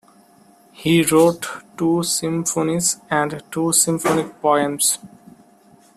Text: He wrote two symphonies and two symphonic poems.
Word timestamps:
He 0.71 1.03
wrote 1.03 1.45
two 1.77 2.01
symphonies 2.01 2.99
and 3.11 3.43
two 3.51 3.71
symphonic 3.71 4.41
poems. 4.41 4.97